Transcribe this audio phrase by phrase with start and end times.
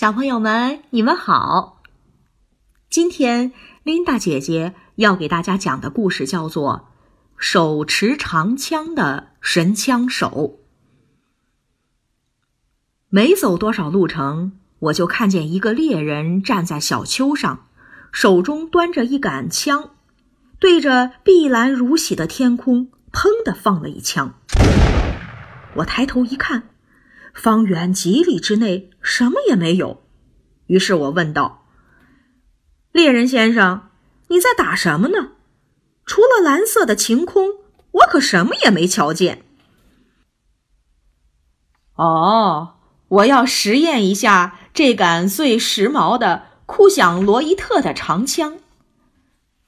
[0.00, 1.82] 小朋友们，你们好！
[2.88, 3.52] 今天
[3.82, 6.88] 琳达姐姐要给大家讲的故事叫做
[7.36, 10.56] 《手持长枪的神枪手》。
[13.10, 17.66] 没走多少路程，我就看见一个猎人站在小丘上，
[18.10, 19.90] 手中端着一杆枪，
[20.58, 24.32] 对着碧蓝如洗的天空，砰的放了一枪。
[25.74, 26.70] 我抬头一看。
[27.34, 30.02] 方圆几里之内什么也没有，
[30.66, 31.66] 于是我问道
[32.92, 33.90] ：“猎人先生，
[34.28, 35.32] 你在打什么呢？
[36.04, 37.48] 除了蓝色的晴空，
[37.92, 39.44] 我可什么也没瞧见。”
[41.94, 42.76] 哦，
[43.08, 48.58] 我要实验一下这杆最时髦的库响罗伊特的长枪。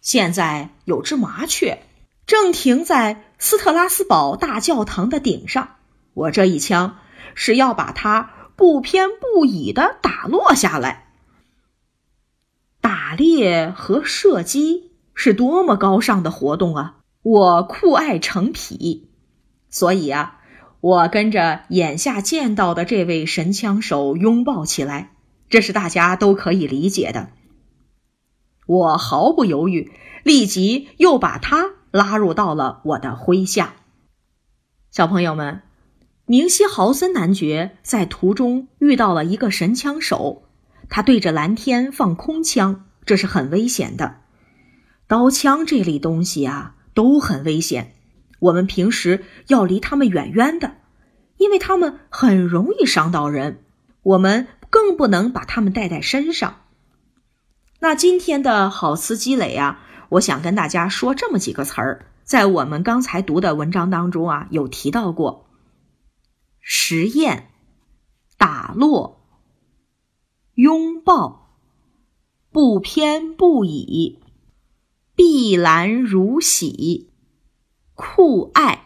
[0.00, 1.82] 现在有只麻雀
[2.26, 5.76] 正停在斯特拉斯堡大教堂的顶上，
[6.14, 6.98] 我这一枪。
[7.36, 11.12] 是要把它不偏不倚的打落下来。
[12.80, 16.96] 打猎和射击是多么高尚的活动啊！
[17.22, 19.10] 我酷爱成癖，
[19.68, 20.40] 所以啊，
[20.80, 25.12] 我跟着眼下见到的这位神枪手拥抱起来，
[25.50, 27.28] 这是大家都可以理解的。
[28.66, 29.92] 我毫不犹豫，
[30.24, 33.74] 立即又把他拉入到了我的麾下。
[34.90, 35.62] 小朋友们。
[36.28, 40.42] 明希豪森男爵在途中遇到了一个神枪手，
[40.88, 44.16] 他对着蓝天放空枪，这是很危险的。
[45.06, 47.92] 刀枪这类东西啊都很危险，
[48.40, 50.72] 我们平时要离他们远远的，
[51.36, 53.62] 因为他们很容易伤到人。
[54.02, 56.62] 我们更不能把他们带在身上。
[57.78, 65.45] 那今天的好词积累啊，我想跟大家说这么几个词儿，在我们刚才读的文章当中啊有提到过。
[66.68, 67.52] 实验，
[68.36, 69.20] 打落，
[70.54, 71.60] 拥抱，
[72.50, 74.18] 不偏不倚，
[75.14, 77.12] 碧蓝如洗，
[77.94, 78.84] 酷爱。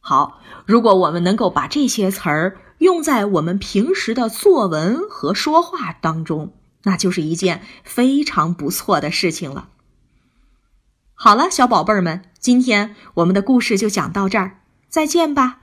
[0.00, 9.68] 好，如果我们能够把这些词儿用在我们平时的作文和说话当中，那就是一件非常不错的事情了。
[11.14, 15.60] 好了，小宝贝儿们，今天我们的故事就讲到这儿，再见吧。